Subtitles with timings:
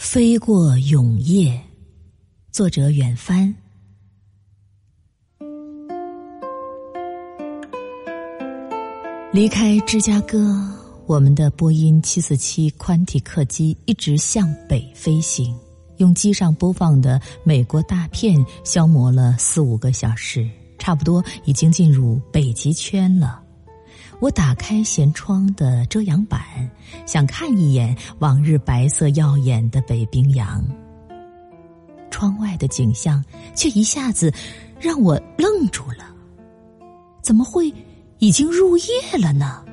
[0.00, 1.60] 飞过永夜，
[2.50, 3.54] 作者远帆。
[9.30, 10.56] 离开芝加哥，
[11.06, 15.54] 我们的波音七四七宽体客机一直向北飞行，
[15.98, 20.48] 用机上播放的美国大片消磨了四五个小时，
[20.78, 23.42] 差不多已经进入北极圈了。
[24.20, 26.40] 我打开舷窗的遮阳板，
[27.06, 30.62] 想看一眼往日白色耀眼的北冰洋。
[32.10, 34.32] 窗外的景象却一下子
[34.78, 36.14] 让我愣住了，
[37.22, 37.72] 怎么会？
[38.18, 38.84] 已经入夜
[39.18, 39.64] 了呢。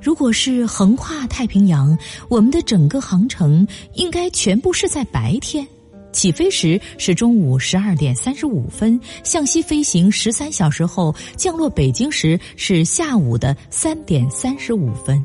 [0.00, 1.98] 如果是横跨太平洋，
[2.28, 5.66] 我们的整个航程应该全部是在白天。
[6.12, 15.24] 起飞时是中午十二点三十五分，向西飞行十三小时后降落北京时是下午的三点三十五分。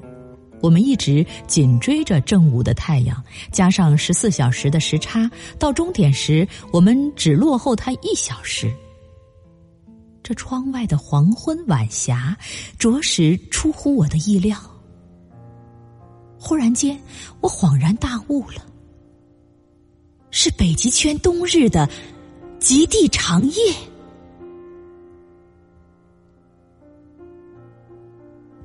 [0.60, 5.30] 我们一直紧追着正午的太阳，加上十四小时的时差，
[5.60, 8.72] 到终点时我们只落后它一小时。
[10.24, 12.36] 这窗外的黄昏晚霞，
[12.80, 14.58] 着实出乎我的意料。
[16.40, 17.00] 忽然间，
[17.40, 18.66] 我恍然大悟了：
[20.40, 21.90] 是北极圈冬日的
[22.60, 23.74] 极地长夜。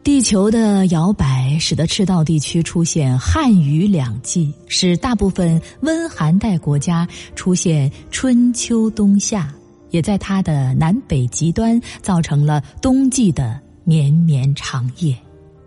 [0.03, 9.51] 地球的摇摆使得赤道地区出现旱雨两季，使大部分温寒带国家出现春秋冬夏。
[9.89, 15.17] 也在它的南北极端造成了冬季的绵绵长夜，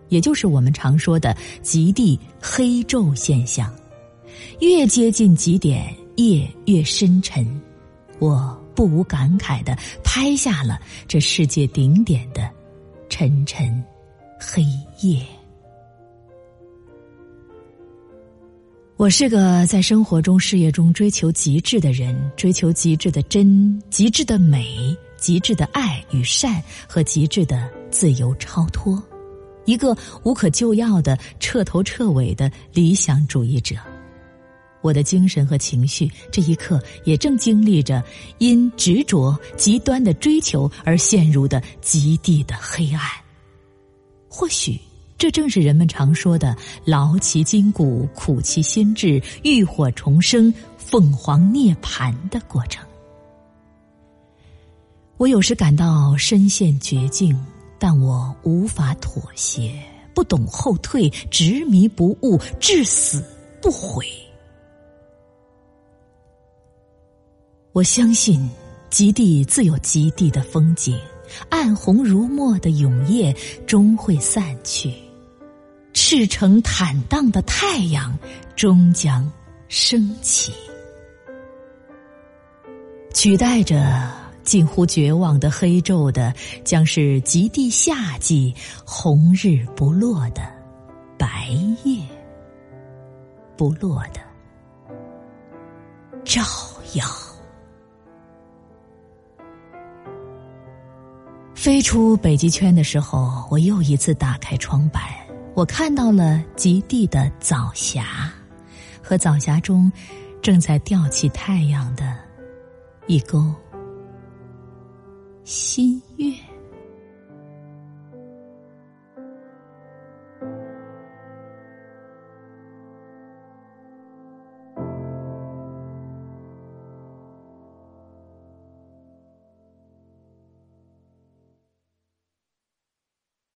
[0.10, 3.74] 也就是我们常说的极地黑昼现象。
[4.60, 7.46] 越接近极点，夜越深沉。
[8.20, 12.50] 我不无感慨的拍下了这世界顶点的
[13.10, 13.84] 沉沉
[14.40, 14.64] 黑
[15.02, 15.22] 夜。
[18.98, 29.04] 我是个在生活中、事业中追求极致的人，追求极致的真、极致的美、极致的爱与善和极致的自由超脱，
[29.66, 33.76] 一个无可救药的彻头彻尾的理想主义者。
[34.86, 38.04] 我的精神和情绪这一刻也正经历着
[38.38, 43.02] 因执着极端的追求而陷入的极地的黑暗。
[44.30, 44.80] 或许。
[45.18, 46.54] 这正是人们常说的
[46.84, 52.86] “劳其筋骨，苦其心志，浴火重生，凤凰涅槃”的过程。
[55.16, 57.34] 我有时感到身陷绝境，
[57.80, 59.74] 但我无法妥协，
[60.14, 63.24] 不懂后退，执迷不悟，至死
[63.62, 64.06] 不悔。
[67.76, 68.50] 我相信，
[68.90, 70.98] 极地自有极地的风景，
[71.50, 73.36] 暗红如墨的永夜
[73.68, 74.94] 终会散去。
[75.92, 78.18] 赤诚坦荡的太阳
[78.56, 79.30] 终将
[79.68, 80.54] 升起，
[83.14, 84.10] 取代着
[84.46, 86.34] 近乎绝望的黑昼的，
[86.64, 90.44] 将是极地夏季红日不落的
[91.18, 91.50] 白
[91.84, 92.00] 夜，
[93.58, 94.22] 不落的
[96.24, 96.42] 照
[96.94, 97.04] 耀。
[101.66, 105.02] 飞出北极圈的时候，我又一次打开窗板。
[105.56, 108.32] 我看到了极地的早霞，
[109.02, 109.92] 和早霞中
[110.44, 112.16] 正在吊起太阳的
[113.08, 113.52] 一钩
[115.44, 116.32] 新月。